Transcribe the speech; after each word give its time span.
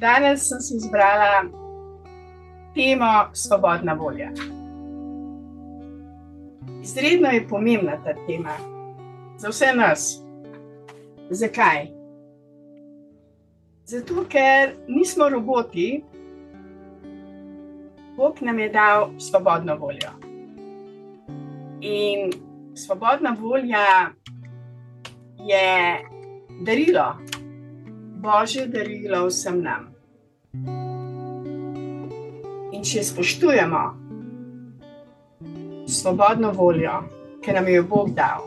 Danes 0.00 0.48
sem 0.48 0.60
si 0.60 0.76
izbrala 0.76 1.44
temo 2.74 3.30
Svobodna 3.32 3.94
volja. 3.94 4.30
Izredno 6.82 7.28
je 7.28 7.48
pomembna 7.48 7.96
ta 8.04 8.14
tema 8.26 8.56
za 9.38 9.48
vse 9.48 9.72
nas. 9.76 10.20
Zakaj? 11.30 11.86
Zato, 13.84 14.24
ker 14.28 14.74
nismo 14.88 15.28
roboti, 15.28 16.02
Bog 18.16 18.36
nam 18.40 18.58
je 18.58 18.68
dal 18.68 19.10
svobodno 19.18 19.76
voljo. 19.76 20.10
In 21.80 22.32
svobodna 22.74 23.36
volja 23.40 24.10
je 25.38 25.98
darilo, 26.60 27.16
božje 28.24 28.66
darilo 28.66 29.26
vsem 29.28 29.60
nam. 29.62 29.90
In 32.72 32.84
če 32.84 33.04
spoštujemo 33.04 33.82
svobodno 35.88 36.52
voljo, 36.56 37.02
ki 37.44 37.52
nam 37.52 37.68
jo 37.68 37.82
Bog 37.88 38.14
dal, 38.16 38.46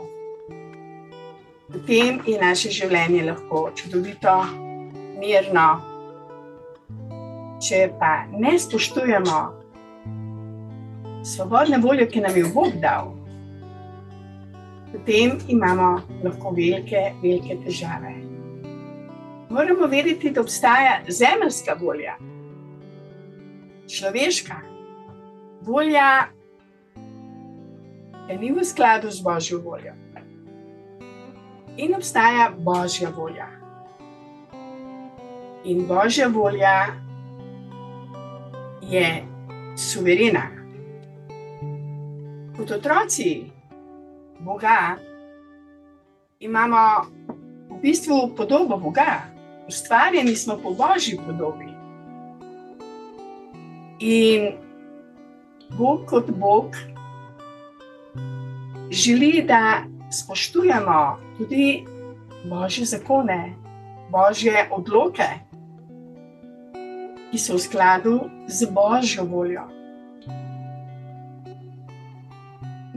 potem 1.70 2.18
je 2.26 2.40
naše 2.42 2.72
življenje 2.74 3.22
lahko 3.30 3.68
čudovito, 3.78 4.34
mirno. 5.20 5.68
Če 7.62 7.84
pa 8.00 8.12
ne 8.34 8.56
spoštujemo 8.58 9.38
svobodne 11.26 11.78
volje, 11.82 12.08
ki 12.10 12.26
nam 12.26 12.34
jo 12.38 12.50
Bog 12.54 12.80
dal, 12.82 13.14
potem 14.90 15.38
imamo 15.54 15.92
lahko 16.24 16.54
velike, 16.58 17.12
velike 17.22 17.60
težave. 17.62 18.27
Moramo 19.50 19.86
vedeti, 19.86 20.30
da 20.30 20.40
obstaja 20.40 21.00
zemeljska 21.08 21.76
volja, 21.80 22.16
človeška 23.88 24.56
volja, 25.62 26.28
ki 28.28 28.36
ni 28.36 28.52
v 28.52 28.64
skladu 28.64 29.10
z 29.10 29.24
božjo 29.24 29.60
voljo. 29.64 29.94
In 31.76 31.94
obstaja 31.96 32.50
božja 32.58 33.08
volja. 33.16 33.46
In 35.64 35.86
božja 35.86 36.28
volja 36.28 36.86
je 38.82 39.24
suverena. 39.76 40.44
Kot 42.56 42.70
otroci 42.70 43.50
Boga, 44.40 44.96
imamo 46.40 47.06
v 47.70 47.80
bistvu 47.82 48.34
podobo 48.36 48.76
Boga, 48.76 49.37
ustvarjeni 49.68 50.36
smo 50.36 50.56
po 50.62 50.70
božji 50.74 51.18
podobi. 51.26 51.68
In 54.00 54.52
Bog 55.78 56.06
kot 56.06 56.30
Bog 56.30 56.76
želi, 58.90 59.44
da 59.48 59.82
spoštujemo 60.10 61.18
tudi 61.38 61.84
božje 62.44 62.84
zakone, 62.84 63.54
božje 64.10 64.68
odloke, 64.70 65.28
ki 67.30 67.38
so 67.38 67.54
v 67.54 67.58
skladu 67.58 68.20
z 68.46 68.66
božjo 68.72 69.24
voljo. 69.24 69.78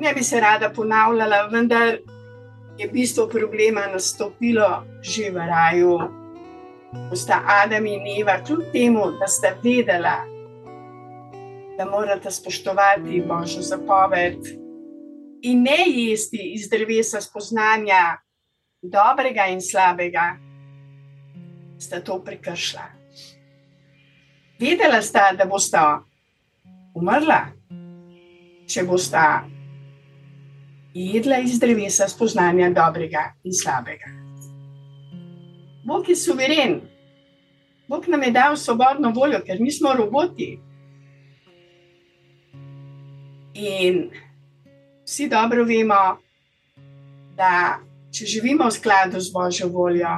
ne 0.01 0.13
bi 0.13 0.23
se 0.23 0.39
rada 0.39 0.69
ponavljala, 0.69 1.47
vendar 1.51 1.97
je 2.77 2.87
bistvo 2.87 3.27
problema 3.27 3.81
nastopilo 3.93 4.83
že 5.01 5.29
v 5.31 5.37
raju, 5.37 5.99
ko 6.91 7.15
sta 7.15 7.41
Adam 7.47 7.85
in 7.85 8.07
Eva, 8.19 8.37
kljub 8.45 8.71
temu, 8.73 9.11
da 9.19 9.27
sta 9.27 9.53
vedela, 9.63 10.17
da 11.77 11.85
morata 11.85 12.31
spoštovati 12.31 13.23
Božjo 13.27 13.61
zapoved 13.61 14.47
in 15.41 15.63
ne 15.63 15.83
jesti 15.87 16.51
iz 16.55 16.69
drevesa 16.69 17.21
spoznanja 17.21 18.17
dobrega 18.81 19.47
in 19.49 19.61
slabega, 19.61 20.35
sta 21.79 22.01
to 22.01 22.19
prekršila. 22.23 22.85
Vedela 24.59 25.01
sta, 25.01 25.31
da 25.33 25.45
bosta 25.45 26.03
umrla, 26.93 27.45
če 28.69 28.83
bosta 28.85 29.25
jedla 30.93 31.39
iz 31.41 31.59
drevesa 31.59 32.07
spoznanja 32.07 32.69
dobrega 32.75 33.31
in 33.43 33.55
slabega. 33.55 34.30
Bog 35.91 36.09
je 36.09 36.15
suveren, 36.15 36.81
Bog 37.87 38.07
nam 38.07 38.23
je 38.23 38.31
dal 38.31 38.55
svobodno 38.55 39.11
voljo, 39.11 39.41
ker 39.45 39.59
nismo 39.61 39.91
roboti. 39.93 40.59
In 43.53 44.09
vsi 45.03 45.27
dobro 45.27 45.65
vemo, 45.67 45.99
da 47.35 47.79
če 48.11 48.25
živimo 48.25 48.71
v 48.71 48.77
skladu 48.79 49.19
z 49.19 49.35
Božjo 49.35 49.67
voljo, 49.67 50.15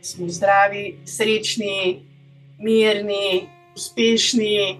smo 0.00 0.28
zdravi, 0.28 1.04
srečni, 1.04 2.00
mirni, 2.58 3.48
uspešni, 3.76 4.78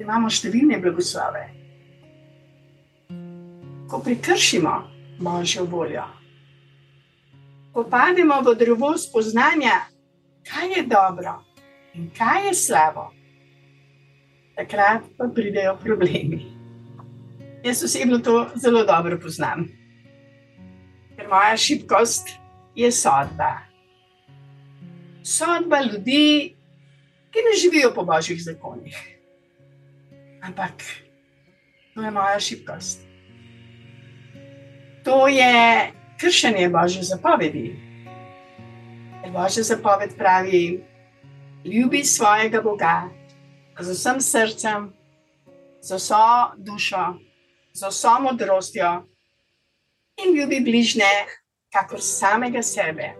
imamo 0.00 0.32
številne 0.32 0.80
blagoslove 0.80 1.50
ko 3.92 3.98
prekršimo 4.00 4.88
Božjo 5.18 5.64
voljo, 5.64 6.02
ko 7.72 7.84
pademo 7.88 8.40
v 8.44 8.54
drevo 8.54 8.92
spoznanja, 8.98 9.88
kaj 10.44 10.76
je 10.76 10.82
dobro 10.86 11.40
in 11.96 12.10
kaj 12.12 12.46
je 12.48 12.54
slabo, 12.54 13.08
takrat 14.56 15.04
pa 15.16 15.28
pridejo 15.34 15.76
problemi. 15.80 16.52
Jaz 17.64 17.84
osebno 17.84 18.18
to 18.18 18.50
zelo 18.54 18.84
dobro 18.84 19.18
poznam, 19.20 19.68
ker 21.16 21.28
moja 21.28 21.56
šibkost 21.56 22.28
je 22.74 22.92
sodba. 22.92 23.62
Sodba 25.22 25.80
ljudi, 25.80 26.56
ki 27.32 27.44
ne 27.46 27.56
živijo 27.56 27.92
po 27.94 28.04
božjih 28.04 28.42
zakonih. 28.42 28.98
Ampak 30.42 30.82
to 31.94 32.02
je 32.02 32.10
moja 32.10 32.40
šibkost. 32.40 33.06
To 35.04 35.28
je 35.28 35.92
kršenje 36.22 36.68
Božje 36.68 37.02
zapovedi. 37.02 37.74
Božja 39.32 39.62
zapoved 39.62 40.14
pravi: 40.18 40.84
ljubi 41.64 42.04
svojega 42.04 42.62
Boga 42.62 43.10
z 43.80 43.90
vsem 43.90 44.20
srcem, 44.20 44.92
z 45.80 45.96
vso 45.96 46.54
dušo, 46.56 47.18
z 47.74 47.88
vso 47.88 48.20
modrostjo 48.20 49.02
in 50.22 50.36
ljubi 50.36 50.60
bližnje, 50.60 51.10
kakor 51.72 51.98
samega 52.00 52.62
sebe. 52.62 53.16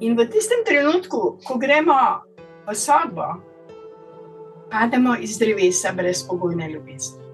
In 0.00 0.16
v 0.16 0.28
tistem 0.30 0.64
trenutku, 0.64 1.40
ko 1.44 1.58
gremo 1.58 2.22
v 2.64 2.74
sodbo, 2.74 3.42
pademo 4.70 5.16
iz 5.20 5.38
drevesa 5.38 5.92
brezpogojne 5.92 6.70
ljubezni. 6.70 7.27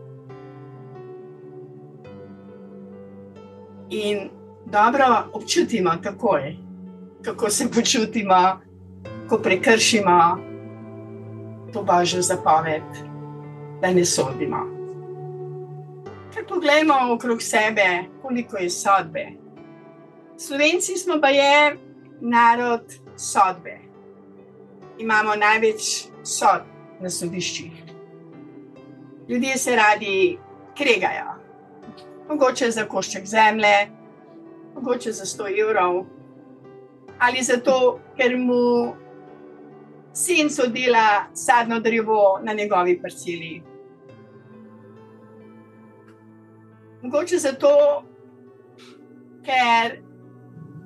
In 3.90 4.30
dobro 4.66 5.04
občutimo 5.32 5.90
takoj, 6.02 6.56
kako 7.22 7.50
se 7.50 7.70
počutimo, 7.70 8.60
ko 9.28 9.38
prekršimo 9.38 10.38
to 11.72 11.82
božjo 11.82 12.22
zapoved, 12.22 12.82
da 13.80 13.92
ne 13.92 14.04
sodimo. 14.04 14.58
Ker 16.34 16.46
poglejmo 16.48 16.94
okrog 17.14 17.42
sebe, 17.42 18.04
koliko 18.22 18.56
je 18.56 18.70
sodbe. 18.70 19.26
Slovenci 20.36 20.96
smo 20.96 21.20
pa 21.20 21.28
je 21.28 21.76
narod 22.20 22.94
sodbe. 23.16 23.78
Imamo 24.98 25.34
največ 25.34 26.06
sodb 26.22 26.66
na 27.00 27.10
sodiščih. 27.10 27.72
Ljudje 29.28 29.58
se 29.58 29.76
radi 29.76 30.38
kregajo 30.76 31.33
mogoče 32.28 32.70
za 32.70 32.84
košček 32.88 33.26
zemlje, 33.26 33.90
mogoče 34.74 35.12
za 35.12 35.24
100 35.24 35.60
evrov, 35.60 36.04
ali 37.18 37.42
zato, 37.42 38.00
ker 38.16 38.36
mu 38.38 38.94
sin 40.12 40.50
sodela 40.50 41.24
sadno 41.34 41.80
drevo 41.80 42.40
na 42.42 42.52
njegovi 42.52 43.00
parceli. 43.02 43.62
Mogoče 47.02 47.38
zato, 47.38 48.04
ker 49.44 49.98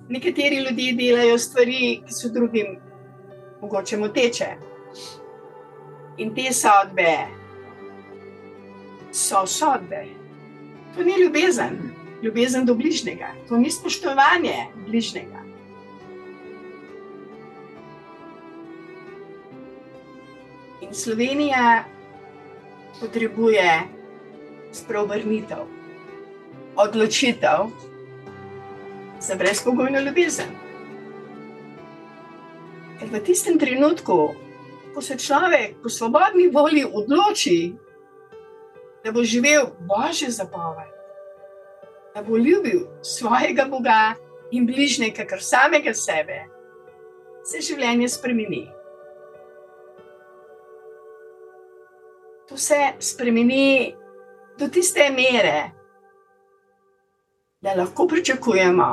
nekateri 0.08 0.56
ljudje 0.56 0.93
delajo 0.93 1.38
stvari, 1.38 2.02
ki 2.06 2.12
so 2.12 2.29
drugim 2.29 2.76
mogoče 3.61 3.96
moteče. 3.96 4.49
In 6.19 6.35
te 6.35 6.52
sodbe 6.52 7.12
so 9.12 9.46
sodbe. 9.46 10.18
To 10.99 11.05
ni 11.05 11.15
ljubezen, 11.23 11.77
ljubezen 12.23 12.65
do 12.67 12.75
bližnjega, 12.75 13.29
to 13.49 13.56
ni 13.56 13.71
spoštovanje 13.71 14.67
bližnjega. 14.87 15.43
In 20.83 20.95
Slovenija 20.95 21.85
potrebuje 23.00 23.83
spreobrnitev, 24.73 25.62
odločitev 26.77 27.71
za 29.21 29.35
brezpogojno 29.35 30.00
ljubezen. 30.00 30.50
Ker 32.99 33.09
v 33.12 33.23
tistem 33.23 33.59
trenutku, 33.59 34.35
ko 34.95 35.03
se 35.03 35.19
človek 35.19 35.79
po 35.83 35.89
svobodni 35.89 36.50
volji 36.50 36.83
odloči, 36.83 37.77
da 39.09 39.13
bo 39.13 39.25
živel 39.25 39.67
božje 39.81 40.31
zapoved, 40.31 40.93
da 42.15 42.23
bo 42.23 42.37
ljubil 42.37 42.81
svojega 43.03 43.65
Boga 43.65 44.15
in 44.53 44.67
bližnjega, 44.67 45.25
kar 45.25 45.41
samega 45.41 45.95
sebe, 45.95 46.43
se 47.45 47.61
življenje 47.65 48.09
spremeni. 48.09 48.67
To 52.49 52.57
se 52.57 52.77
spremeni 53.01 53.95
do 54.61 54.69
tiste 54.69 55.09
mere, 55.17 55.71
da 57.65 57.75
lahko 57.81 58.07
pričakujemo 58.13 58.91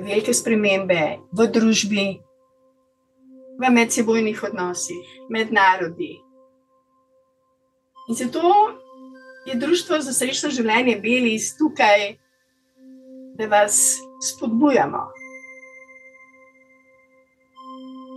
velike 0.00 0.32
spremembe 0.32 1.02
v 1.32 1.48
družbi, 1.52 2.06
v 3.60 3.74
medsebojnih 3.76 4.42
odnosih, 4.48 5.14
med 5.28 5.52
narodi. 5.52 6.14
In 8.08 8.16
zato 8.16 8.56
je 9.46 9.54
Društvo 9.54 10.00
za 10.00 10.12
srečno 10.12 10.50
življenje 10.50 10.96
Belis 11.02 11.52
tukaj, 11.58 12.16
da 13.38 13.46
vas 13.46 13.78
spodbujamo. 14.30 15.04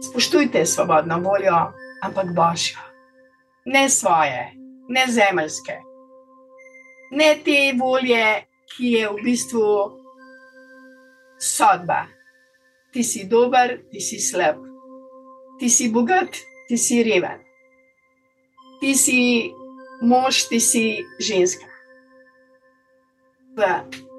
Spoštujte 0.09 0.65
svobodno 0.65 1.19
voljo, 1.19 1.57
ampak 2.03 2.31
božjo, 2.35 2.79
ne 3.65 3.89
svoje, 3.89 4.53
ne 4.89 5.05
zemeljske, 5.07 5.75
ne 7.11 7.29
te 7.45 7.59
volje, 7.79 8.25
ki 8.69 8.91
je 8.91 9.09
v 9.09 9.23
bistvu 9.23 9.65
sodba. 11.41 12.05
Ti 12.93 13.03
si 13.03 13.25
dober, 13.29 13.75
ti 13.91 14.01
si 14.01 14.17
slab, 14.19 14.61
ti 15.59 15.69
si 15.69 15.91
bogat, 15.93 16.37
ti 16.69 16.77
si 16.77 17.03
reven, 17.03 17.41
ti 18.81 18.95
si 18.95 19.19
mož, 20.01 20.47
ti 20.47 20.59
si 20.59 21.05
ženska. 21.19 21.65
V 23.55 23.59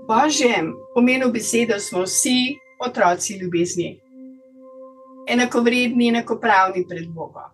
božjem 0.09 0.75
pomenu 0.95 1.33
besede 1.33 1.81
smo 1.81 2.03
vsi 2.03 2.59
otroci 2.81 3.39
ljubezni, 3.39 4.01
enakovredni, 5.29 6.09
enakopravni 6.09 6.85
pred 6.89 7.09
Bogom. 7.09 7.51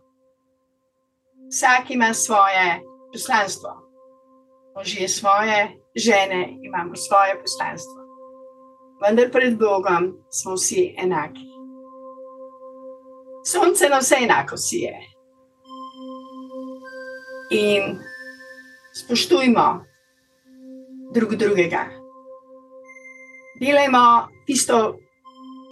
Vsak 1.51 1.91
ima 1.91 2.15
svoje 2.15 2.81
poslanstvo, 3.13 3.71
možje 4.77 5.09
svoje, 5.09 5.79
žene 5.95 6.59
imamo 6.63 6.97
svoje 6.97 7.41
poslanstvo. 7.41 8.07
Vendar 9.03 9.31
pred 9.31 9.59
Bogom 9.59 10.17
smo 10.31 10.55
vsi 10.55 10.95
enaki. 10.99 11.47
Sonce 13.47 13.89
na 13.89 13.99
vse 13.99 14.17
enako 14.23 14.57
si 14.57 14.77
je. 14.77 14.97
In 17.51 17.99
spoštujmo 18.97 19.85
drug 21.15 21.35
drugega. 21.35 21.87
Delajmo 23.61 24.29
tisto, 24.47 24.99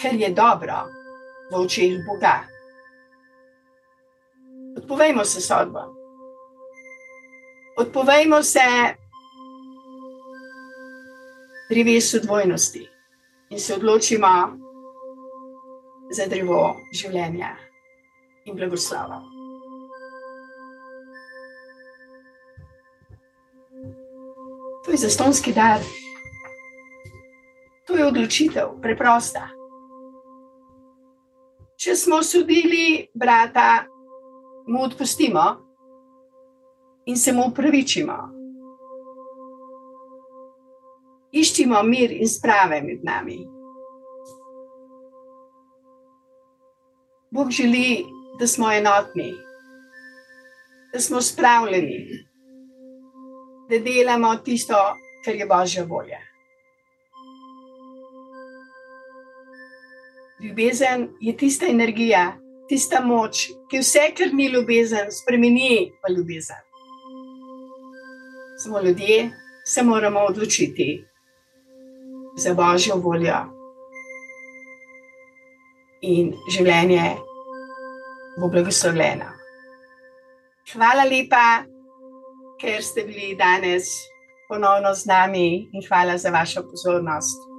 kar 0.02 0.14
je 0.14 0.30
dobro 0.30 0.74
v 1.50 1.56
očeh 1.56 2.04
Boga. 2.06 2.44
Odpovejmo 4.76 5.24
se 5.24 5.40
sodbo. 5.40 5.80
Odpovejmo 7.78 8.42
se 8.42 8.60
drevesu 11.70 12.20
dvojnosti 12.20 12.88
in 13.50 13.60
se 13.60 13.74
odločimo 13.74 14.58
za 16.10 16.26
drevo 16.26 16.76
življenja 16.92 17.56
in 18.44 18.56
blagoslova. 18.56 19.33
Je 24.94 24.98
zastonski 24.98 25.52
dar. 25.52 25.80
To 27.86 27.96
je 27.96 28.06
odločitev, 28.06 28.78
preprosta. 28.82 29.48
Če 31.76 31.96
smo 31.98 32.22
sodili 32.22 33.08
brata, 33.14 33.84
mu 34.66 34.84
odpustimo 34.86 35.42
in 37.10 37.18
se 37.18 37.32
mu 37.32 37.48
upravičimo. 37.50 38.18
Iščimo 41.34 41.82
mir 41.82 42.14
in 42.14 42.30
sprave 42.30 42.78
med 42.82 43.02
nami. 43.04 43.40
Bog 47.34 47.50
želi, 47.50 48.04
da 48.38 48.46
smo 48.46 48.70
enotni, 48.72 49.32
da 50.92 51.00
smo 51.00 51.20
spravljeni, 51.20 51.98
da 53.68 53.78
delamo 53.78 54.36
tisto, 54.36 54.76
kar 55.24 55.34
je 55.34 55.46
božja 55.46 55.84
volja. 55.84 56.18
Ljubezen 60.40 61.08
je 61.20 61.36
tista 61.36 61.66
energija, 61.66 62.36
tista 62.68 63.00
moč, 63.00 63.48
ki 63.70 63.80
vse, 63.80 64.10
kar 64.16 64.32
ni 64.32 64.50
ljubezen, 64.52 65.10
spremeni 65.12 65.92
v 66.02 66.12
ljubezen. 66.16 66.60
Samo 68.58 68.80
ljudje 68.80 69.30
se 69.64 69.82
moramo 69.82 70.20
odločiti 70.20 71.04
za 72.36 72.54
božjo 72.54 72.96
voljo 72.96 73.36
in 76.00 76.32
življenje 76.52 77.14
bo 78.40 78.48
blagoslovljeno. 78.48 79.30
Hvala 80.72 81.04
lepa 81.08 81.44
ker 82.60 82.82
ste 82.82 83.04
bili 83.04 83.34
danes 83.36 83.88
ponovno 84.48 84.94
z 84.94 85.06
nami 85.06 85.68
in 85.72 85.82
hvala 85.88 86.18
za 86.18 86.30
vašo 86.30 86.62
pozornost. 86.70 87.53